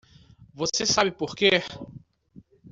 Você 0.55 0.83
sabe 0.83 1.11
porque? 1.11 1.61